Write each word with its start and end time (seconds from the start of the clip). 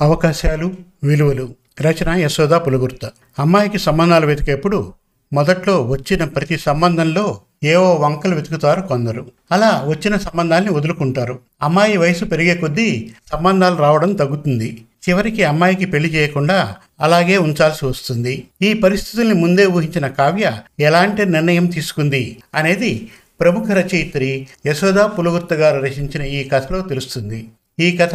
అవకాశాలు 0.00 0.74
విలువలు. 1.04 1.54
రచన 1.80 2.10
యశోద 2.10 2.50
పులుగుర్త. 2.50 3.10
అమ్మాయికి 3.38 3.78
సంబంధాలు 3.78 4.26
వెతికేప్పుడు 4.26 4.92
మొదట్లో 5.32 5.82
వచ్చిన 5.82 6.24
ప్రతి 6.24 6.58
సంబంధంలో 6.58 7.40
ఏవో 7.64 7.94
వంకలు 7.94 8.34
వెతుకుతారు 8.34 8.80
కొందరు. 8.80 9.26
అలా 9.52 9.84
వచ్చిన 9.86 10.16
సంబంధాన్ని 10.16 10.70
వదులుకుంటారు. 10.70 11.38
అమ్మాయి 11.62 11.96
వయసు 11.96 12.24
పెరిగే 12.24 12.54
కొద్దీ 12.54 13.10
సంబంధాలు 13.32 13.76
రావడం 13.76 14.12
తగ్గుతుంది. 14.12 14.84
చివరికి 15.08 15.44
అమ్మాయికి 15.44 15.84
పెళ్ళి 15.84 16.14
చేయకుండా 16.14 16.76
అలాగే 17.00 17.36
ఉంచాల్సి 17.36 17.86
వస్తుంది. 17.86 18.46
ఈ 18.62 18.72
పరిస్థితుల్ని 18.72 19.34
ముందే 19.34 19.66
ఊహించిన 19.66 20.06
కావ్య 20.06 20.58
ఎలాంటి 20.80 21.26
నిర్ణయం 21.26 21.66
తీసుకుంది 21.66 22.36
అనేది 22.54 23.08
ప్రముఖ 23.40 23.70
రచయిత్రి 23.70 24.48
యశోదా 24.66 25.06
పులుగుర్త 25.06 25.54
గారు 25.54 25.82
రచించిన 25.82 26.22
ఈ 26.22 26.48
కథలో 26.48 26.80
తెలుస్తుంది. 26.80 27.48
ఈ 27.80 27.96
కథ 27.96 28.14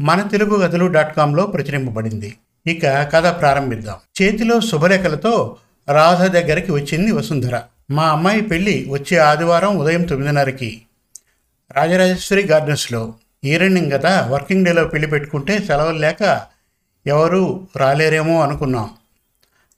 మన 0.00 0.22
తెలుగు 0.22 0.62
కథలు 0.62 0.86
డాట్ 0.86 1.16
కామ్లో 1.16 1.46
ప్రచురింపబడింది. 1.46 2.36
ఇక 2.66 2.86
కథ 2.86 3.40
ప్రారంభిద్దాం. 3.40 3.96
చేతిలో 4.22 4.60
శుభలేఖలతో 4.60 5.56
రాధ 5.88 6.22
దగ్గరికి 6.22 6.72
వచ్చింది 6.72 7.12
వసుంధర. 7.12 7.60
మా 7.90 8.08
అమ్మాయి 8.08 8.40
పెళ్ళి 8.40 8.86
వచ్చే 8.90 9.16
ఆదివారం 9.16 9.78
ఉదయం 9.78 10.02
తొమ్మిదిన్నరకి. 10.02 10.82
రాజరాజేశ్వరి 11.70 12.46
గార్డెన్స్లో 12.46 13.14
ఈరెండింగ్ 13.44 13.92
కదా 13.92 14.26
వర్కింగ్ 14.30 14.64
డేలో 14.64 14.84
పెళ్ళి 14.84 15.08
పెట్టుకుంటే 15.08 15.58
సెలవులు 15.58 15.98
లేక 15.98 16.46
ఎవరు 17.06 17.68
రాలేరేమో 17.76 18.42
అనుకున్నాం. 18.42 18.90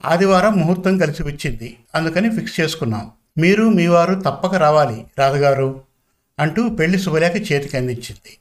ఆదివారం 0.05 0.53
ముహూర్తం 0.53 0.99
కలిసి 0.99 1.23
వచ్చింది. 1.23 1.77
అందుకని 1.95 2.31
ఫిక్స్ 2.31 2.61
చేసుకున్నాం. 2.61 3.11
మీరు 3.39 3.69
మీ 3.69 3.87
వారు 3.87 4.15
తప్పక 4.15 4.55
రావాలి 4.55 5.05
రాధగారు 5.19 5.81
అంటూ 6.39 6.69
పెళ్ళి 6.69 6.99
శుభలేఖ 6.99 7.53
చేతికి 7.53 7.77
అందించింది. 7.77 8.39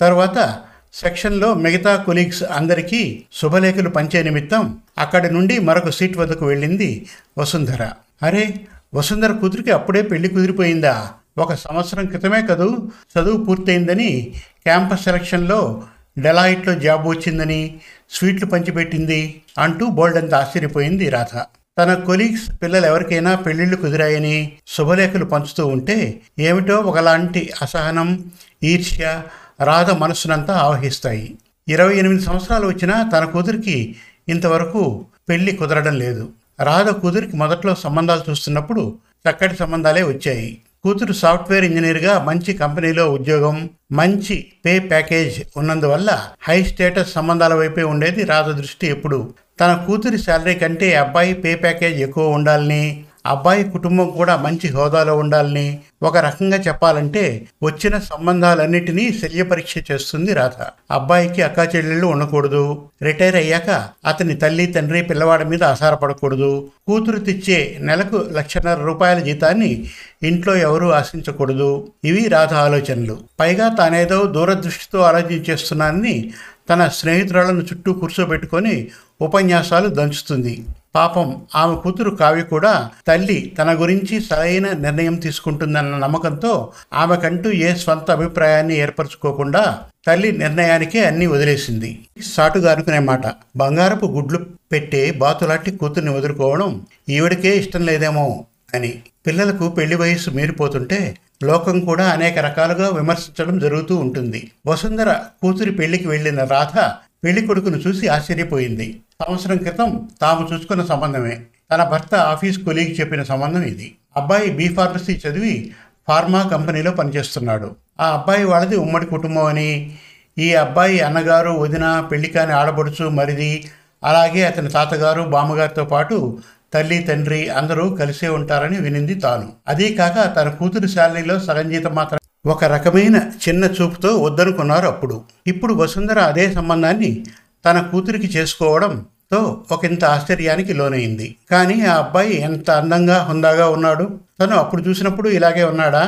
తర్వాత 0.00 0.60
సెక్షన్లో 0.92 1.54
మిగతా 1.54 1.96
కొలీగ్స్ 1.96 2.42
అందరికీ 2.42 3.22
శుభలేఖలు 3.32 3.88
పంచే 3.88 4.22
నిమిత్తం 4.22 4.78
అక్కడి 4.98 5.30
నుండి 5.30 5.58
మరొక 5.58 5.90
సీట్ 5.90 6.16
వద్దకు 6.16 6.46
వెళ్ళింది 6.46 7.06
వసుంధర. 7.38 7.90
అరే 8.22 8.54
వసుంధర 8.94 9.32
కూతురికి 9.32 9.70
అప్పుడే 9.70 10.02
పెళ్ళి 10.02 10.28
కుదిరిపోయిందా? 10.28 11.10
ఒక 11.38 11.54
సంవత్సరం 11.54 12.06
క్రితమే 12.06 12.42
కదూ 12.42 12.90
చదువు 13.12 13.44
పూర్తయిందని 13.44 14.34
క్యాంపస్ 14.62 15.04
సెలక్షన్లో 15.04 15.82
డెలాయిట్లో 16.18 16.74
జాబ్ 16.74 17.08
వచ్చిందని 17.08 17.80
స్వీట్లు 18.10 18.46
పంచిపెట్టింది 18.46 19.42
అంటూ 19.58 19.86
బోల్డంత 19.86 20.34
ఆశ్చర్యపోయింది 20.34 21.10
రాధ. 21.10 21.42
తన 21.78 21.94
కొలీగ్స్ 21.94 22.62
పిల్లలు 22.62 22.86
ఎవరికైనా 22.86 23.34
పెళ్ళిళ్ళు 23.34 23.76
కుదిరాయని 23.76 24.52
శుభలేఖలు 24.66 25.24
పంచుతూ 25.24 25.66
ఉంటే 25.66 26.20
ఏమిటో 26.38 26.76
ఒకలాంటి 26.76 27.50
అసహనం 27.62 28.24
ఈర్ష్య 28.62 29.22
రాధ 29.60 29.90
మనస్సునంతా 29.90 30.54
ఆవహిస్తాయి. 30.58 31.36
ఇరవై 31.68 31.96
ఎనిమిది 31.96 32.24
సంవత్సరాలు 32.24 32.66
వచ్చినా 32.66 33.02
తన 33.02 33.24
కూతురికి 33.24 33.96
ఇంతవరకు 34.28 35.04
పెళ్ళి 35.28 35.52
కుదరడం 35.52 35.98
లేదు. 35.98 36.28
రాధ 36.60 36.88
కూతురికి 36.88 37.36
మొదట్లో 37.36 37.74
సంబంధాలు 37.74 38.30
చూస్తున్నప్పుడు 38.30 38.94
చక్కటి 39.30 39.56
సంబంధాలే 39.56 40.02
వచ్చాయి. 40.02 40.58
కూతురు 40.84 41.12
సాఫ్ట్వేర్ 41.12 41.64
ఇంజనీర్గా 41.64 42.24
మంచి 42.24 42.54
కంపెనీలో 42.54 43.12
ఉద్యోగం 43.12 43.70
మంచి 43.92 44.52
పే 44.64 44.78
ప్యాకేజ్ 44.78 45.42
ఉన్నందువల్ల 45.56 46.10
హై 46.40 46.62
స్టేటస్ 46.62 47.12
సంబంధాల 47.12 47.54
వైపే 47.54 47.82
ఉండేది 47.82 48.24
రాధ 48.24 48.48
దృష్టి 48.50 48.86
ఎప్పుడు. 48.86 49.34
తన 49.60 49.84
కూతురి 49.86 50.18
శాలరీ 50.18 50.54
కంటే 50.54 50.94
అబ్బాయి 50.94 51.34
పే 51.34 51.54
ప్యాకేజ్ 51.54 52.00
ఎక్కువ 52.00 52.28
ఉండాలని 52.28 53.04
అబ్బాయి 53.26 53.64
కుటుంబం 53.64 54.08
కూడా 54.08 54.36
మంచి 54.36 54.68
హోదాలో 54.68 55.16
ఉండాలని 55.16 55.78
ఒక 56.02 56.16
రకంగా 56.16 56.56
చెప్పాలంటే 56.56 57.48
వచ్చిన 57.62 57.98
సంబంధాలన్నిటినీ 57.98 59.18
శల్యపరీక్ష 59.22 59.74
చేస్తుంది 59.90 60.34
రాధ. 60.34 60.66
అబ్బాయికి 60.90 61.42
అక్కా 61.42 61.64
చెల్లెళ్ళు 61.64 62.06
ఉండకూడదు. 62.06 62.82
రిటైర్ 63.02 63.36
అయ్యాక 63.36 63.88
అతని 64.06 64.36
తల్లి 64.36 64.66
తండ్రి 64.66 65.02
పిల్లవాడి 65.02 65.44
మీద 65.44 65.64
ఆధారపడకూడదు. 65.64 66.68
కూతురు 66.86 67.18
తెచ్చే 67.18 67.76
నెలకు 67.80 68.24
లక్షన్నర 68.32 68.80
రూపాయల 68.80 69.18
జీతాన్ని 69.18 69.90
ఇంట్లో 70.22 70.56
ఎవరూ 70.56 70.90
ఆశించకూడదు. 70.90 71.92
ఇవి 72.04 72.28
రాధ 72.28 72.54
ఆలోచనలు. 72.54 73.18
పైగా 73.40 73.68
తానేదో 73.68 74.24
దూరదృష్టితో 74.24 74.98
ఆలోచించేస్తున్నానని 74.98 76.32
తన 76.70 76.88
స్నేహితురాలను 76.88 77.60
చుట్టూ 77.60 77.92
కూర్చోబెట్టుకొని 77.92 78.88
ఉపన్యాసాలు 79.20 79.88
దంచుతుంది. 79.88 80.64
పాపం 80.94 81.42
ఆమె 81.56 81.76
కూతురు 81.76 82.10
కావ్య 82.10 82.42
కూడా 82.42 82.90
తల్లి 83.08 83.52
తన 83.58 83.72
గురించి 83.72 84.20
సరైన 84.20 84.72
నిర్ణయం 84.72 85.14
తీసుకుంటుందన్న 85.14 85.98
నమ్మకంతో 85.98 86.72
ఆమెకంటూ 86.94 87.50
ఏ 87.50 87.74
స్వంత 87.74 88.10
అభిప్రాయాన్ని 88.10 88.76
ఏర్పరచుకోకుండా 88.76 89.78
తల్లి 90.06 90.32
నిర్ణయానికే 90.32 91.04
అన్నీ 91.04 91.26
వదిలేసింది. 91.26 91.98
సాటుగానుకునే 92.34 92.98
మాట. 92.98 93.20
బంగారపు 93.56 94.06
గుడ్లు 94.06 94.46
పెట్టే 94.72 95.10
బాతులాంటి 95.10 95.70
కూతుర్ని 95.70 96.14
వదులుకోవడం 96.14 96.86
ఈవిడికే 97.08 97.56
ఇష్టం 97.56 97.86
లేదేమో 97.86 98.44
అని. 98.74 99.02
పిల్లలకు 99.26 99.68
పెళ్ళి 99.68 99.96
వయసు 99.96 100.30
మీరిపోతుంటే 100.30 101.16
లోకం 101.42 101.80
కూడా 101.80 102.08
అనేక 102.08 102.38
రకాలుగా 102.38 102.88
విమర్శించడం 102.88 103.58
జరుగుతూ 103.58 103.96
ఉంటుంది. 103.96 104.50
వసుంధర 104.66 105.12
కూతురి 105.12 105.70
పెళ్ళికి 105.72 106.08
వెళ్ళిన 106.08 106.44
రాధ 106.44 106.78
పెళ్ళి 107.24 107.46
కొడుకును 107.46 107.76
చూసి 107.76 108.08
ఆశ్చర్యపోయింది. 108.08 109.00
సంవత్సరం 109.22 109.56
క్రితం 109.56 110.08
తాము 110.22 110.48
చూసుకున్న 110.52 110.84
సంబంధమే. 110.84 111.40
తన 111.72 111.84
భర్త 111.84 112.14
ఆఫీస్ 112.14 112.58
కొలీగ్ 112.58 113.00
చెప్పిన 113.00 113.22
సంబంధం 113.22 113.62
ఇది. 113.62 113.94
అబ్బాయి 114.16 114.50
బీ 114.50 114.68
ఫార్మసీ 114.68 115.20
చదివి 115.28 115.72
ఫార్మా 116.08 116.42
కంపెనీలో 116.42 116.90
పనిచేస్తున్నాడు. 116.90 117.76
ఆ 118.00 118.06
అబ్బాయి 118.10 118.44
వాళ్ళది 118.44 118.76
ఉమ్మడి 118.76 119.06
కుటుంబం 119.06 119.44
అని. 119.44 119.96
ఈ 120.38 120.54
అబ్బాయి 120.54 121.00
అన్నగారు 121.00 121.50
వదిన 121.50 122.08
పెళ్ళి 122.12 122.28
కాని 122.28 122.52
ఆడబడుచు 122.52 123.08
మరిది. 123.08 123.70
అలాగే 124.04 124.42
అతని 124.46 124.68
తాతగారు 124.68 125.22
బామ్మగారితో 125.22 125.84
పాటు 125.84 126.38
తల్లి 126.74 126.98
తండ్రి 126.98 127.48
అందరూ 127.48 127.90
కలిసే 127.90 128.28
ఉంటారని 128.28 128.78
వినింది 128.80 129.14
తాను. 129.14 129.52
అదీ 129.68 129.94
కాక 129.94 130.36
తన 130.36 130.48
కూతురు 130.50 130.86
శాలరీలో 130.86 131.40
సగం 131.40 131.70
జీతం 131.70 131.94
మాత్రం 131.94 132.19
ఒక 132.46 132.64
రకమైన 132.64 133.16
చిన్న 133.16 133.64
చూపుతో 133.64 134.16
వద్దనుకున్నారు 134.16 134.86
అప్పుడు. 134.86 135.22
ఇప్పుడు 135.46 135.74
వసుంధర 135.74 136.18
అదే 136.18 136.52
సంబంధాన్ని 136.52 137.24
తన 137.64 137.88
కూతురికి 137.92 138.26
చేసుకోవడంతో 138.26 139.64
ఒకంత 139.70 140.04
ఆశ్చర్యానికి 140.04 140.72
లోనైంది. 140.72 141.36
కానీ 141.50 141.86
ఆ 141.86 141.94
అబ్బాయి 141.94 142.34
ఎంత 142.40 142.70
అందంగా 142.70 143.18
హుందాగా 143.22 143.68
ఉన్నాడు? 143.68 144.06
తను 144.40 144.56
అప్పుడు 144.56 144.82
చూసినప్పుడు 144.82 145.28
ఇలాగే 145.28 145.64
ఉన్నాడా? 145.64 146.04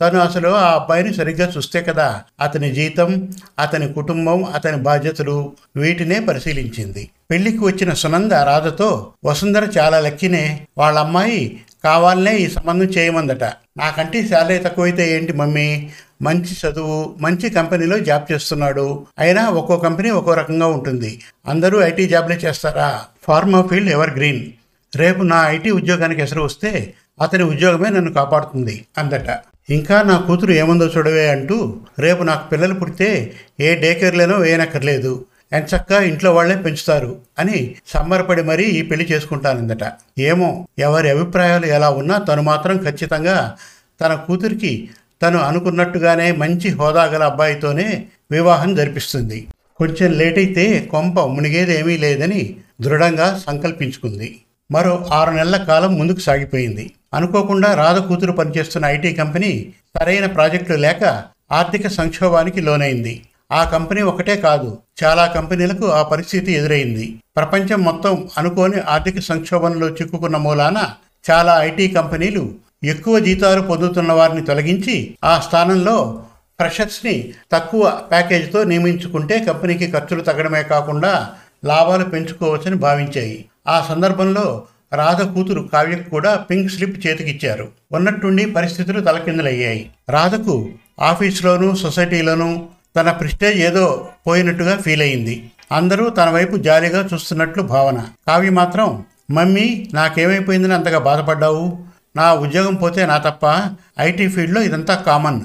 తను 0.00 0.18
అసలు 0.18 0.48
ఆ 0.48 0.74
అబ్బాయిని 0.74 1.14
సరిగ్గా 1.14 1.52
చూస్తే 1.56 1.82
కదా 1.82 2.22
అతని 2.40 2.72
జీతం 2.72 3.28
అతని 3.58 3.92
కుటుంబం 3.92 4.44
అతని 4.44 4.76
బాధ్యతలు 4.76 5.52
వీటినే 5.76 6.18
పరిశీలించింది. 6.20 7.10
పెళ్ళికి 7.30 7.58
వచ్చిన 7.58 7.92
సునంద 7.92 8.32
రాధతో 8.32 9.12
వసుంధర 9.24 9.64
చాలా 9.78 10.00
లక్కినే 10.00 10.66
వాళ్ళ 10.78 10.98
అమ్మాయి 10.98 11.60
కావాలనే 11.84 12.36
ఈ 12.38 12.48
సంబంధం 12.48 12.84
చేయమందట. 12.84 13.44
నాకంటే 13.76 14.28
శాలరీ 14.28 14.58
తక్కువైతే 14.58 15.16
ఏంటి 15.16 15.32
మమ్మీ? 15.32 15.90
మంచి 16.22 16.52
చదువు 16.62 17.16
మంచి 17.20 17.50
కంపెనీలో 17.50 17.98
జాబ్ 17.98 18.32
చేస్తున్నాడు. 18.32 19.06
అయినా 19.18 19.48
ఒక్కో 19.48 19.76
కంపెనీ 19.76 20.10
ఒక్కో 20.10 20.34
రకంగా 20.34 20.66
ఉంటుంది. 20.66 21.20
అందరూ 21.46 21.82
ఐటీ 21.82 22.08
జాబ్లే 22.08 22.36
చేస్తారా? 22.36 23.04
Pharma 23.22 23.62
field 23.62 23.90
evergreen? 24.10 24.44
రేపు 24.96 25.22
నా 25.22 25.50
ఐటీ 25.50 25.70
ఉద్యోగానికి 25.70 26.22
ఎసరు 26.22 26.42
వస్తే 26.42 26.94
అతని 27.22 27.42
ఉద్యోగమే 27.42 27.88
నన్ను 27.90 28.12
కాపాడుతుంది 28.12 28.84
అందట. 28.98 29.38
ఇంకా 29.70 30.02
నా 30.02 30.16
కూతురు 30.18 30.52
ఏముందో 30.52 30.86
చూడవే 30.86 31.28
అంటూ 31.28 31.76
రేపు 31.98 32.22
నాకు 32.22 32.50
పిల్లలు 32.50 32.74
పుడితే 32.74 33.34
ఏ 33.60 33.74
డే 33.74 33.94
కేర్లేనో 33.94 34.36
వేయనక్కర్లేదు 34.36 35.24
ఎంచక్కా 35.52 36.00
ఇంట్లో 36.02 36.34
వాళ్ళే 36.34 36.56
పెంచుతారు 36.56 37.16
అని 37.38 37.74
సంబరపడి 37.86 38.42
మరీ 38.42 38.64
ఈ 38.64 38.82
పెళ్ళి 38.82 39.12
చేసుకుంటానందట. 39.12 39.92
ఏమో 40.18 40.66
ఎవరి 40.78 41.10
అభిప్రాయాలు 41.10 41.66
ఎలా 41.66 41.90
ఉన్నా 41.90 42.18
తను 42.18 42.42
మాత్రం 42.42 42.76
ఖచ్చితంగా 42.76 43.56
తన 44.00 44.14
కూతురికి 44.14 44.90
తను 45.22 45.38
అనుకున్నట్టుగానే 45.38 46.32
మంచి 46.32 46.68
హోదా 46.70 47.04
గల 47.04 47.22
అబ్బాయితోనే 47.22 48.04
వివాహం 48.30 48.74
జరిపిస్తుంది. 48.74 49.46
కొంచెం 49.76 50.12
లేట్ 50.12 50.38
అయితే 50.38 50.88
కొంప 50.90 51.20
మునిగేదేమీ 51.20 51.96
లేదని 51.96 52.56
దృఢంగా 52.80 53.42
సంకల్పించుకుంది. 53.46 54.38
మరో 54.70 55.06
ఆరు 55.10 55.30
నెలల 55.30 55.56
కాలం 55.56 55.94
ముందుకు 55.94 56.18
సాగిపోయింది. 56.18 56.90
అనుకోకుండా 57.14 57.74
రాధ 57.74 57.98
కూతురు 57.98 58.32
పనిచేస్తున్న 58.32 58.86
ఐటీ 58.86 59.12
కంపెనీ 59.12 59.72
సరైన 59.98 60.26
ప్రాజెక్టులు 60.26 60.76
లేక 60.76 61.22
ఆర్థిక 61.52 61.88
సంక్షోభానికి 61.88 62.60
లోనైంది. 62.60 63.22
ఆ 63.52 63.70
కంపెనీ 63.70 64.02
ఒకటే 64.02 64.36
కాదు 64.36 64.78
చాలా 65.04 65.26
కంపెనీలకు 65.26 65.92
ఆ 65.92 66.02
పరిస్థితి 66.02 66.52
ఎదురైంది. 66.52 67.14
ప్రపంచం 67.36 67.80
మొత్తం 67.80 68.28
అనుకోని 68.38 68.80
ఆర్థిక 68.80 69.18
సంక్షోభంలో 69.20 69.88
చిక్కుకున్న 69.88 70.36
మూలాన 70.36 70.90
చాలా 71.30 71.64
ఐటీ 71.64 71.88
కంపెనీలు 71.88 72.50
ఎక్కువ 72.84 73.18
జీతాలు 73.18 73.60
పొందుతున్న 73.60 74.12
వారిని 74.12 74.44
తొలగించి 74.44 75.14
ఆ 75.24 75.40
స్థానంలో 75.40 76.24
ఫ్రెషర్స్ని 76.60 77.32
తక్కువ 77.52 78.00
ప్యాకేజీతో 78.10 78.64
నియమించుకుంటే 78.64 79.44
కంపెనీకి 79.44 79.90
ఖర్చులు 79.90 80.20
తగ్గడమే 80.20 80.62
కాకుండా 80.62 81.30
లాభాలు 81.64 82.04
పెంచుకోవచ్చని 82.04 82.76
భావించాయి. 82.76 83.44
ఆ 83.68 83.86
సందర్భంలో 83.88 84.62
రాధ 84.92 85.22
కూతురు 85.22 85.68
కావ్యకు 85.72 86.10
కూడా 86.10 86.36
పింక్ 86.36 86.72
స్లిప్ 86.72 87.06
చేతికిచ్చారు. 87.06 87.68
ఉన్నట్టుండి 87.92 88.50
పరిస్థితులు 88.50 89.00
తలకిందులయ్యాయి. 89.00 89.90
రాధకు 90.08 90.68
ఆఫీస్లోనూ 91.00 91.76
సొసైటీలోనూ 91.76 92.66
తన 92.98 93.10
ప్రిస్టేజ్ 93.10 93.58
ఏదో 93.60 94.08
పోయినట్టుగా 94.26 94.76
ఫీల్ 94.76 95.02
అయింది. 95.02 95.50
అందరూ 95.72 96.08
తన 96.08 96.30
వైపు 96.30 96.56
జాలిగా 96.56 97.08
చూస్తున్నట్లు 97.14 97.62
భావన. 97.62 97.98
కావ్య 98.28 98.50
మాత్రం 98.50 99.04
మమ్మీ 99.30 99.88
నాకేమైపోయిందని 99.94 100.74
అంతగా 100.74 100.98
బాధపడ్డావు? 100.98 101.78
నా 102.16 102.34
ఉద్యోగం 102.34 102.74
పోతే 102.74 103.06
నా 103.06 103.18
తప్ప 103.18 103.44
ఐటీ 104.00 104.28
ఫీల్డ్లో 104.28 104.62
ఇదంతా 104.62 104.94
కామన్. 104.94 105.40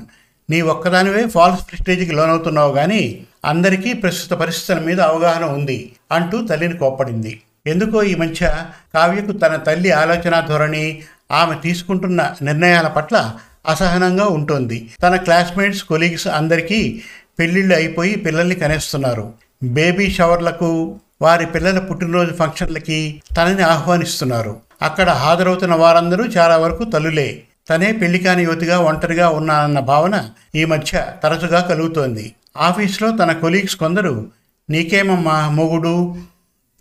నీ 0.50 0.62
ఒక్కదానివే 0.62 1.28
ఫాల్స్ 1.28 1.64
ప్రిస్టేజ్కి 1.70 2.12
లోనవుతున్నావు 2.12 2.74
కానీ 2.74 3.26
అందరికీ 3.46 3.94
ప్రస్తుత 3.94 4.34
పరిస్థితుల 4.34 4.80
మీద 4.86 5.00
అవగాహన 5.02 5.46
ఉంది 5.46 5.94
అంటూ 6.12 6.48
తల్లిని 6.48 6.78
కోప్పడింది. 6.78 7.42
ఎందుకో 7.68 8.04
ఈ 8.04 8.16
మధ్య 8.16 8.66
కావ్యకు 8.94 9.32
తన 9.32 9.56
తల్లి 9.56 9.92
ఆలోచన 9.92 10.40
ధోరణి 10.40 11.04
ఆమె 11.32 11.56
తీసుకుంటున్న 11.64 12.36
నిర్ణయాల 12.42 12.88
పట్ల 12.88 13.32
అసహనంగా 13.68 14.26
ఉంటుంది. 14.26 14.90
తన 15.04 15.16
క్లాస్మేట్స్ 15.16 15.84
కొలీగ్స్ 15.84 16.28
అందరికీ 16.28 17.04
పెళ్ళిళ్ళు 17.39 17.75
అయిపోయి 17.75 18.15
పిల్లల్ని 18.15 18.56
కనేస్తున్నారు. 18.56 19.33
బేబీ 19.63 20.12
షవర్లకు 20.12 21.00
వారి 21.21 21.45
పిల్లల 21.45 21.80
పుట్టినరోజు 21.80 22.33
ఫంక్షన్లకి 22.33 23.21
తనని 23.38 23.62
ఆహ్వానిస్తున్నారు. 23.62 24.56
అక్కడ 24.81 25.09
హాజరవుతున్న 25.09 25.75
వారందరూ 25.75 26.25
చాలా 26.25 26.57
వరకు 26.57 26.83
తల్లులే. 26.83 27.41
తనే 27.69 27.91
పెళ్ళి 27.91 28.19
కాని 28.19 28.44
యువతిగా 28.44 28.80
ఒంటరిగా 28.80 29.30
ఉన్నానన్న 29.30 29.80
భావన 29.80 30.30
ఈ 30.56 30.65
మధ్య 30.65 31.06
తరచుగా 31.24 31.62
కలుగుతోంది. 31.62 32.33
ఆఫీస్లో 32.57 33.12
తన 33.12 33.31
కొలీగ్స్ 33.31 33.75
కొందరు 33.75 34.27
నీకేమమ్మా 34.69 35.50
మొగుడు? 35.50 36.15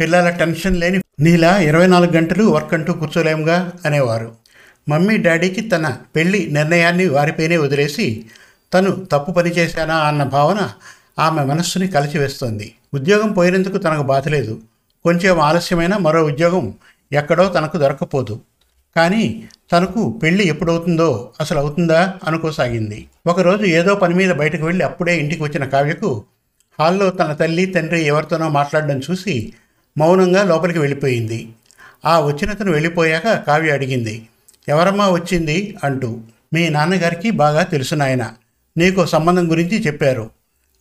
పిల్లల 0.00 0.31
టెన్షన్ 0.31 0.76
లేని 0.76 1.02
నీలా 1.20 1.58
ఇరవై 1.58 1.87
నాలుగు 1.87 2.10
గంటలు 2.10 2.44
వర్క్ 2.44 2.75
అంటూ 2.75 2.93
కూర్చోలేముగా 2.93 3.72
అనేవారు. 3.84 4.32
మమ్మీ 4.88 5.16
డాడీకి 5.16 5.60
తన 5.60 5.96
పెళ్ళి 6.16 6.49
నిర్ణయాన్ని 6.52 7.08
వారిపైనే 7.08 7.56
వదిలేసి 7.56 8.25
తను 8.73 8.91
తప్పు 9.13 9.33
పని 9.33 9.51
చేశానా 9.51 9.97
అన్న 9.97 10.23
భావన 10.23 10.71
ఆమె 11.19 11.45
మనస్సుని 11.45 11.89
కలిచివేస్తోంది 11.89 12.75
ఉద్యోగం 12.95 13.33
పోయినందుకు 13.33 13.79
తనకు 13.79 14.03
బాధలేదు. 14.03 14.61
కొంచెం 15.05 15.41
ఆలస్యమైన 15.41 15.97
మరో 15.97 16.25
ఉద్యోగం 16.25 16.75
ఎక్కడో 17.13 17.49
తనకు 17.49 17.79
దొరకపోదు. 17.79 18.41
కానీ 18.97 19.45
తనకు 19.73 20.19
పెళ్ళి 20.23 20.49
ఎప్పుడవుతుందో 20.49 21.31
అసలు 21.41 21.59
అవుతుందా 21.59 22.15
అనుకోసాగింది. 22.25 23.09
ఒకరోజు 23.27 23.65
ఏదో 23.65 23.95
పని 23.95 24.15
మీద 24.15 24.33
బయటకు 24.33 24.65
వెళ్ళి 24.67 24.85
అప్పుడే 24.85 25.19
ఇంటికి 25.19 25.43
వచ్చిన 25.43 25.65
కావ్యకు 25.65 26.25
హాల్లో 26.79 27.11
తన 27.11 27.33
తల్లి 27.33 27.67
తండ్రి 27.67 28.01
ఎవరితోనో 28.07 28.49
మాట్లాడడం 28.49 28.99
చూసి 28.99 29.53
మౌనంగా 29.99 30.43
లోపలికి 30.43 30.79
వెళ్ళిపోయింది. 30.79 31.49
ఆ 32.05 32.21
వచ్చినతను 32.21 32.73
వెళ్ళిపోయాక 32.73 33.47
కావ్య 33.47 33.71
అడిగింది 33.71 34.29
ఎవరమ్మా 34.69 35.09
వచ్చింది? 35.09 35.77
అంటూ 35.85 36.21
మీ 36.55 36.69
నాన్నగారికి 36.69 37.31
బాగా 37.31 37.63
తెలుసు 37.63 37.95
నాయన. 37.95 38.25
నీకు 38.77 39.07
సంబంధం 39.07 39.51
గురించి 39.51 39.87
చెప్పారు. 39.87 40.31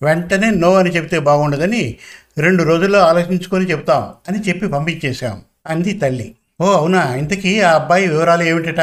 వెంటనే 0.03 0.49
నో 0.49 0.75
అని 0.75 0.89
చెప్తే 0.89 1.19
బాగుండదని 1.19 1.97
రెండు 2.37 2.63
రోజుల్లో 2.63 2.99
ఆలోచించుకొని 2.99 3.71
చెప్తాం 3.71 4.13
అని 4.29 4.39
చెప్పి 4.39 4.67
పంపించేశాం. 4.67 5.41
అంది 5.67 5.93
తల్లి. 5.93 6.35
ఓ 6.61 6.71
అవునా? 6.73 7.15
ఇంతకీ 7.15 7.61
ఆ 7.61 7.75
అబ్బాయి 7.75 8.07
వివరాలు 8.07 8.43
ఏమిటట? 8.43 8.79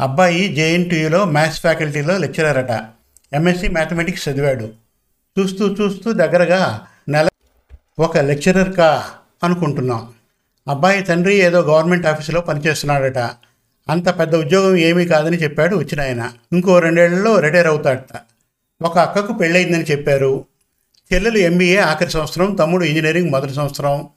అబ్బాయి 0.00 0.54
జేఎన్టీయూలో 0.54 1.24
మ్యాథ్స్ 1.24 1.60
ఫ్యాకల్టీలో 1.60 2.18
లెక్చరర్ 2.18 2.58
అట 2.58 2.84
ఎంఎస్సి 3.32 3.68
మ్యాథమెటిక్స్ 3.68 4.28
చదివాడు. 4.28 4.68
చూస్తూ 5.38 5.66
చూస్తూ 5.66 6.12
దగ్గరగా 6.12 6.80
నెల 7.08 7.28
ఒక 7.98 8.18
లెక్చరర్ 8.18 8.76
కా 8.76 9.04
అనుకుంటున్నాం. 9.44 10.08
అబ్బాయి 10.68 11.02
తండ్రి 11.02 11.34
ఏదో 11.34 11.60
గవర్నమెంట్ 11.60 12.06
ఆఫీసులో 12.06 12.40
పనిచేస్తున్నాడట. 12.40 13.18
అంత 13.88 14.18
పెద్ద 14.18 14.36
ఉద్యోగం 14.36 14.76
ఏమీ 14.76 15.06
కాదని 15.06 15.36
చెప్పాడు 15.36 15.76
వచ్చిన 15.76 16.00
ఆయన. 16.00 16.32
ఇంకో 16.52 16.78
రెండేళ్ళలో 16.78 17.38
రిటైర్ 17.38 17.66
అవుతాడట. 17.66 18.20
ఒక 18.82 18.98
అక్కకు 18.98 19.32
పెళ్ళయిందని 19.32 19.82
చెప్పారు. 19.82 20.44
చెల్లెలు 21.12 21.38
ఎంబీఏ 21.38 21.76
ఆఖరి 21.76 22.10
సంవత్సరం 22.10 22.54
తమ్ముడు 22.54 22.84
ఇంజనీరింగ్ 22.84 23.30
మొదటి 23.30 23.54
సంవత్సరం 23.54 24.08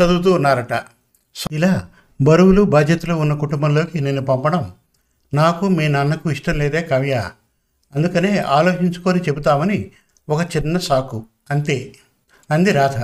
చదువుతూ 0.00 0.32
ఉన్నారట. 0.32 0.72
ఇలా 1.52 1.88
బరువులు 2.20 2.62
బాధ్యతలు 2.62 3.14
ఉన్న 3.14 3.34
కుటుంబంలోకి 3.34 4.00
నేను 4.00 4.22
పంపడం 4.22 4.72
నాకు 5.34 5.68
మీ 5.68 5.88
నాన్నకు 5.88 6.30
ఇష్టం 6.30 6.58
లేదే 6.58 6.82
కావ్య. 6.82 7.30
అందుకనే 7.94 8.38
ఆలోచించుకొని 8.38 9.20
చెబుతామని 9.20 9.90
ఒక 10.28 10.56
చిన్న 10.56 10.78
సాకు. 10.78 11.24
అంతే. 11.50 11.94
అంది 12.50 12.72
రాధ. 12.72 12.96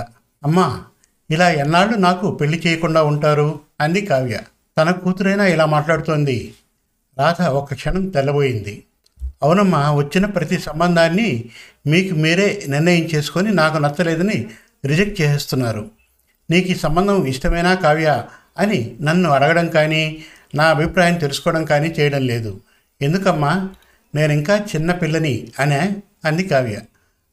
అమ్మా 0.43 0.83
ఇలా 1.31 1.49
ఎన్నాళ్ళు 1.49 1.97
నాకు 1.97 2.31
పెళ్ళి 2.31 2.61
చేయకుండా 2.67 3.03
ఉంటారు? 3.03 3.59
అంది 3.81 4.01
కావ్య. 4.01 4.39
తన 4.77 4.91
కూతురైనా 4.91 5.45
ఇలా 5.45 5.65
మాట్లాడుతోంది. 5.65 6.53
రాధ 7.17 7.41
ఒక 7.41 7.73
క్షణం 7.73 8.09
తెల్లబోయింది. 8.09 8.83
అవునమ్మా 9.43 9.91
వచ్చిన 9.91 10.25
ప్రతి 10.25 10.59
సంబంధాన్ని 10.59 11.49
మీకు 11.87 12.15
మీరే 12.15 12.63
నిర్ణయం 12.67 13.03
చేసుకొని 13.03 13.51
నాకు 13.51 13.77
నచ్చలేదని 13.77 14.49
రిజెక్ట్ 14.85 15.21
చేసేస్తున్నారు. 15.21 15.91
నీకు 16.51 16.67
ఈ 16.67 16.75
సంబంధం 16.75 17.25
ఇష్టమేనా 17.25 17.73
కావ్య? 17.73 18.23
అని 18.57 18.97
నన్ను 19.01 19.29
అడగడం 19.29 19.67
కానీ 19.67 20.23
నా 20.55 20.63
అభిప్రాయం 20.63 21.17
తెలుసుకోవడం 21.17 21.65
కానీ 21.65 21.87
చేయడం 21.87 22.21
లేదు. 22.27 22.61
ఎందుకమ్మా? 23.01 23.69
నేను 24.15 24.33
ఇంకా 24.33 24.57
చిన్న 24.57 24.91
పిల్లని 24.91 25.47
అనే 25.59 25.95
అంది 26.25 26.43
కావ్య. 26.43 26.79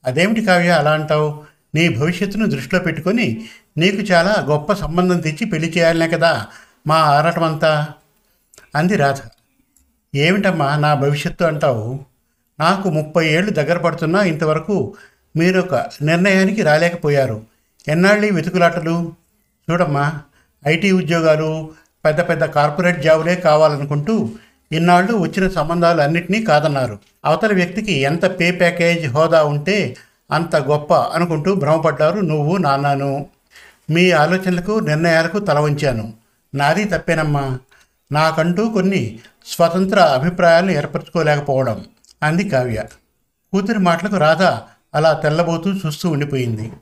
అదేమిటి 0.05 0.41
కావ్య 0.41 0.69
అలా 0.69 0.93
అంటావు? 0.93 1.45
నీ 1.75 1.89
భవిష్యత్తును 1.89 2.47
దృష్టిలో 2.47 2.81
పెట్టుకొని 2.81 3.49
నీకు 3.77 3.97
చాలా 3.97 4.47
గొప్ప 4.49 4.73
సంబంధం 4.73 5.21
తెచ్చి 5.21 5.45
పెళ్ళి 5.47 5.71
చేయాలనే 5.71 6.09
కదా 6.09 6.47
మా 6.87 6.97
ఆరాటమంతా? 6.97 7.89
అంది 8.75 8.97
రాధ. 8.97 9.17
ఏమిటమ్మా 10.15 10.77
నా 10.77 10.95
భవిష్యత్తు 10.95 11.45
అంటావు? 11.45 12.01
నాకు 12.61 12.91
ముప్పై 12.91 13.29
ఏళ్ళు 13.29 13.51
దగ్గర 13.51 13.79
పడుతున్నా 13.79 14.23
ఇంతవరకు 14.23 14.95
మీరు 15.37 15.61
ఒక 15.61 15.75
నిర్ణయానికి 16.03 16.63
రాలేకపోయారు. 16.63 17.43
ఎన్నాళ్ళు 17.89 18.33
వెతుకులాటలు? 18.33 19.13
చూడమ్మా 19.71 20.13
ఐటీ 20.67 20.91
ఉద్యోగాలు 20.91 21.71
పెద్ద 22.05 22.21
పెద్ద 22.21 22.45
కార్పొరేట్ 22.45 23.03
జాబులే 23.03 23.35
కావాలనుకుంటూ 23.35 24.31
ఇన్నాళ్ళు 24.73 25.17
వచ్చిన 25.17 25.49
సంబంధాలు 25.49 26.01
అన్నింటినీ 26.01 26.45
కాదన్నారు. 26.45 26.99
అవతల 27.25 27.53
వ్యక్తికి 27.53 27.93
ఎంత 27.93 28.41
పే 28.41 28.51
ప్యాకేజ్ 28.51 29.07
హోదా 29.07 29.45
ఉంటే 29.45 29.97
అంత 30.31 30.57
గొప్ప 30.57 30.95
అనుకుంటూ 30.95 31.55
భ్రమపడ్డారు 31.55 32.21
నువ్వు 32.21 32.57
నాన్నాను. 32.57 33.27
మీ 33.91 34.11
ఆలోచనలకు 34.11 34.79
నిర్ణయాలకు 34.79 35.39
తల 35.39 35.59
వంచాను. 35.59 36.13
నాది 36.55 36.85
తప్పేనమ్మా. 36.85 37.59
నాకంటూ 38.13 38.69
కొన్ని 38.69 39.19
స్వతంత్ర 39.49 39.99
అభిప్రాయాలను 39.99 40.71
ఏర్పరచుకోలేకపోవడం. 40.71 41.85
అంది 42.23 42.49
కావ్య. 42.49 42.85
కూతురి 43.53 43.79
మాటలకు 43.79 44.17
రాధ 44.17 44.43
అలా 44.95 45.13
తెల్లబోతూ 45.13 45.73
చూస్తూ 45.73 46.11
ఉండిపోయింది. 46.11 46.73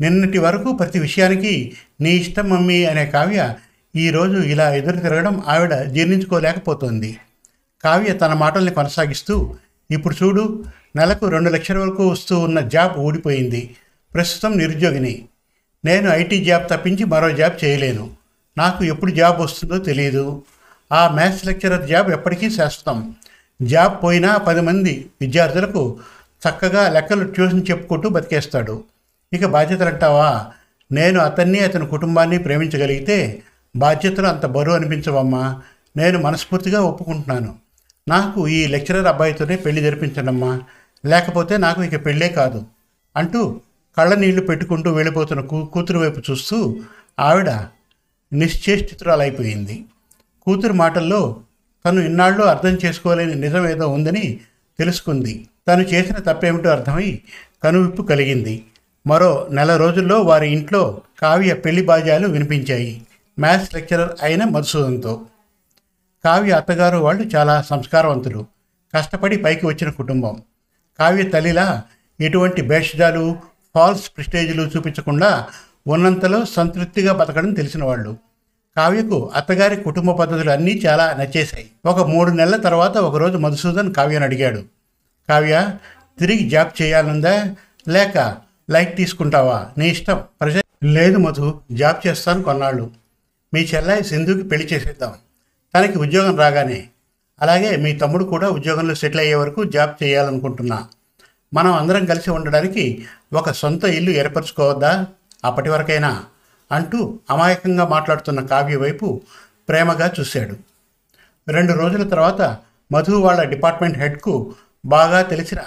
నిన్నటి 0.00 0.38
వరకు 0.38 0.72
ప్రతి 0.72 0.98
విషయానికి 0.98 1.72
నీ 2.00 2.10
ఇష్టం 2.10 2.48
మమ్మీ 2.48 2.84
అనే 2.84 3.06
కావ్య 3.06 3.54
ఈరోజు 3.96 4.38
ఇలా 4.38 4.74
ఎదురు 4.74 4.96
తిరగడం 4.96 5.42
ఆవిడ 5.46 5.82
జీర్ణించుకోలేకపోతుంది. 5.82 7.18
కావ్య 7.84 8.12
తన 8.12 8.32
మాటల్ని 8.32 8.70
కొనసాగిస్తూ 8.70 9.54
ఇప్పుడు 9.90 10.14
చూడు 10.14 10.64
నెలకు 10.96 11.28
రెండు 11.28 11.50
లక్షల 11.50 11.78
వరకు 11.78 12.08
వస్తూ 12.08 12.38
ఉన్న 12.38 12.60
జాబ్ 12.60 12.98
ఊడిపోయింది. 12.98 13.76
ప్రస్తుతం 14.14 14.58
నిరుద్యోగిని. 14.58 15.24
నేను 15.84 16.10
ఐటీ 16.10 16.44
జాబ్ 16.44 16.68
తప్పించి 16.68 17.04
మరో 17.04 17.30
జాబ్ 17.30 17.64
చేయలేను. 17.64 18.10
నాకు 18.58 18.84
ఎప్పుడు 18.84 19.10
జాబ్ 19.10 19.40
వస్తుందో 19.40 19.78
తెలియదు 19.78 20.42
ఆ 20.92 21.08
మ్యాథ్స్ 21.08 21.46
లెక్చరర్ 21.46 21.88
జాబ్ 21.88 22.10
ఎప్పటికీ 22.10 22.50
శాశ్వతం 22.50 23.14
జాబ్ 23.62 24.04
పోయినా 24.04 24.36
పది 24.36 24.60
మంది 24.60 25.10
విద్యార్థులకు 25.20 26.00
చక్కగా 26.42 26.88
లెక్కలు 26.88 27.24
ట్యూషన్ 27.24 27.66
చెప్పుకుంటూ 27.70 28.08
బతికేస్తాడు. 28.08 28.84
ఇక 29.32 29.46
బాధ్యతలు 29.46 29.88
అంటావా 29.88 30.52
నేను 30.92 31.20
అతన్ని 31.20 31.60
అతని 31.60 31.86
కుటుంబాన్ని 31.86 32.38
ప్రేమించగలిగితే 32.38 33.42
బాధ్యతలు 33.76 34.26
అంత 34.26 34.46
బరువు 34.46 34.76
అనిపించవమ్మా. 34.76 35.60
నేను 35.96 36.18
మనస్ఫూర్తిగా 36.18 36.80
ఒప్పుకుంటున్నాను. 36.80 37.54
నాకు 38.08 38.48
ఈ 38.48 38.66
లెక్చరర్ 38.66 39.06
అబ్బాయితోనే 39.06 39.56
పెళ్ళి 39.56 39.80
జరిపించడమ్మా. 39.82 40.60
లేకపోతే 41.06 41.56
నాకు 41.56 41.82
ఇక 41.82 42.06
పెళ్ళే 42.06 42.28
కాదు 42.28 42.66
అంటూ 43.16 43.60
కళ్ళ 43.96 44.14
నీళ్ళు 44.14 44.42
పెట్టుకుంటూ 44.46 44.92
వెళ్ళిపోతున్న 44.92 45.40
కూ 45.40 45.64
కూతురు 45.64 45.98
వైపు 45.98 46.20
చూస్తూ 46.30 46.80
ఆవిడ 47.20 47.50
నిశ్చేష్టితురాలైపోయింది. 48.32 49.84
కూతురు 50.42 50.72
మాటల్లో 50.72 51.40
తను 51.86 52.00
ఇన్నాళ్ళు 52.00 52.42
అర్థం 52.42 52.78
చేసుకోలేని 52.84 53.34
నిజం 53.34 53.68
ఏదో 53.68 53.88
ఉందని 53.88 54.40
తెలుసుకుంది. 54.78 55.48
తను 55.68 55.82
చేసిన 55.82 56.16
తప్పేమిటో 56.16 56.70
అర్థమై 56.70 57.20
కనువిప్పు 57.64 58.02
కలిగింది. 58.02 58.64
మరో 59.06 59.48
నెల 59.50 59.76
రోజుల్లో 59.76 60.20
వారి 60.20 60.50
ఇంట్లో 60.50 61.00
కావ్య 61.22 61.54
పెళ్ళి 61.54 61.82
బాజాలు 61.82 62.28
వినిపించాయి. 62.28 63.02
మ్యాథ్స్ 63.38 63.74
లెక్చరర్ 63.74 64.10
అయిన 64.22 64.44
మధుసూదంతో. 64.44 65.22
కావ్య 66.24 66.52
అత్తగారు 66.52 66.96
వాళ్ళు 66.96 67.22
చాలా 67.22 67.62
సంస్కారవంతులు. 67.62 68.46
కష్టపడి 68.96 69.36
పైకి 69.36 69.66
వచ్చిన 69.66 69.90
కుటుంబం. 69.90 70.42
కావ్య 70.98 71.22
తల్లిలా 71.22 71.82
ఎటువంటి 72.20 72.62
భేషజాలు 72.62 73.36
ఫాల్స్ 73.74 74.10
ప్రిస్టేజ్లు 74.16 74.62
చూపించకుండా 74.76 75.46
ఉన్నంతలో 75.86 76.44
సంతృప్తిగా 76.44 77.12
బతకడం 77.12 77.52
తెలిసిన 77.52 77.84
వాళ్ళు. 77.84 78.16
కావ్యకు 78.76 79.30
అత్తగారి 79.34 79.76
కుటుంబ 79.76 80.12
పద్ధతులు 80.12 80.50
అన్నీ 80.50 80.72
చాలా 80.86 81.12
నచ్చేశాయి. 81.12 81.70
ఒక 81.84 82.06
మూడు 82.06 82.30
నెలల 82.30 82.56
తర్వాత 82.56 82.98
ఒకరోజు 82.98 83.38
మధుసూదన్ 83.38 83.94
కావ్యను 83.94 84.24
అడిగాడు. 84.24 84.62
కావ్య 85.28 85.68
తిరిగి 86.18 86.48
జాబ్ 86.48 86.82
చేయాలందా? 86.82 87.54
లేక 87.88 88.36
లైట్ 88.70 88.96
తీసుకుంటావా? 88.96 89.66
నీ 89.78 89.88
ఇష్టం. 89.88 90.22
ప్రజెంట్ 90.40 90.84
లేదు 90.84 91.18
మధు 91.18 91.60
జాబ్ 91.72 92.06
చేస్తాను 92.06 92.42
కొన్నాళ్ళు. 92.42 92.90
మీ 93.54 93.60
చెల్లాయి 93.60 94.04
సింధుకి 94.04 94.48
పెళ్ళి 94.48 94.68
చేసేద్దాం. 94.72 95.12
తనకి 95.74 95.98
ఉద్యోగం 95.98 96.38
రాగానే. 96.38 96.88
అలాగే 97.42 97.76
మీ 97.76 97.92
తమ్ముడు 97.92 98.24
కూడా 98.24 98.48
ఉద్యోగంలో 98.48 98.94
సెటిల్ 98.94 99.20
అయ్యే 99.20 99.34
వరకు 99.34 99.64
జాబ్ 99.64 100.02
చేయాలనుకుంటున్నా. 100.02 100.88
మనం 101.54 101.72
అందరం 101.72 102.04
కలిసి 102.04 102.30
ఉండడానికి 102.30 103.04
ఒక 103.32 103.52
సొంత 103.52 103.84
ఇల్లు 103.84 104.10
ఏర్పరచుకోవద్దా? 104.10 105.06
అప్పటి 105.44 105.70
వరకైనా. 105.70 106.24
అంటూ 106.72 107.18
అమాయకంగా 107.30 107.84
మాట్లాడుతున్న 107.86 108.40
కావ్య 108.46 108.76
వైపు 108.76 109.22
ప్రేమగా 109.68 110.12
చూశాడు. 110.20 110.56
రెండు 111.48 111.72
రోజుల 111.72 112.08
తర్వాత 112.08 112.42
మధు 112.92 113.12
వాళ్ళ 113.12 113.42
డిపార్ట్మెంట్ 113.42 113.98
హెడ్కు 113.98 114.54
బాగా 114.86 115.22
తెలిసిన 115.22 115.60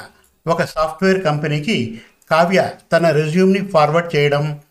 ఒక 0.47 0.63
సాఫ్ట్వేర్ 0.65 1.23
కంపెనీకి 1.23 2.01
కావ్య 2.31 2.71
తన 2.91 3.09
రెజ్యూమ్ని 3.09 3.61
ఫార్వర్డ్ 3.67 4.15
చేయడం 4.15 4.61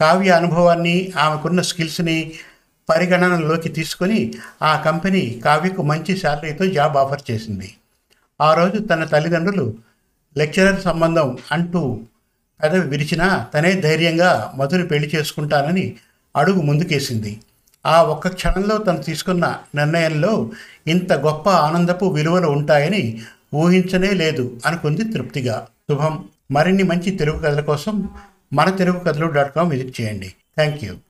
కావ్య 0.00 0.30
అనుభవాన్ని 0.30 1.12
ఆమెకున్న 1.18 1.60
స్కిల్స్ని 1.60 2.34
పరిగణనలోకి 2.88 3.68
తీసుకొని 3.68 4.34
ఆ 4.62 4.82
కంపెనీ 4.82 5.42
కావ్యకు 5.44 5.82
మంచి 5.82 6.16
శాలరీతో 6.16 6.66
జాబ్ 6.66 6.96
ఆఫర్ 6.96 7.22
చేసింది. 7.30 7.74
ఆ 8.40 8.54
రోజు 8.54 8.78
తన 8.78 9.04
తల్లిదండ్రులు 9.04 9.74
లెక్చరర్ 10.36 10.80
సంబంధం 10.80 11.38
అంటూ 11.52 12.00
పెదవి 12.62 12.88
విరిచినా 12.88 13.46
తనే 13.54 13.72
ధైర్యంగా 13.72 14.52
మధుని 14.56 14.86
పెళ్ళి 14.86 15.10
చేసుకుంటానని 15.16 15.96
అడుగు 16.36 16.62
ముందుకేసింది. 16.62 17.40
ఆ 17.86 18.02
ఒక్క 18.02 18.28
క్షణంలో 18.28 18.78
తను 18.78 19.02
తీసుకున్న 19.02 19.58
నిర్ణయంలో 19.74 20.50
ఇంత 20.86 21.12
గొప్ప 21.12 21.50
ఆనందపు 21.50 22.04
విలువలు 22.06 22.46
ఉంటాయని 22.46 23.22
ఊహించనే 23.54 24.10
లేదు 24.10 24.60
అనుకుంది 24.66 25.04
తృప్తిగా. 25.04 25.66
శుభం. 25.90 26.24
మరిన్ని 26.50 26.82
మంచి 26.82 27.10
తెలుగు 27.10 27.38
కథల 27.38 27.60
కోసం 27.60 28.08
మన 28.52 28.70
తెలుగు 28.70 28.98
కథలు 28.98 29.26
డాట్ 29.26 29.54
కామ్ 29.54 29.70
విజిట్ 29.70 30.00
చేయండి. 30.00 30.28
Thank 30.28 30.84
you 30.84 30.94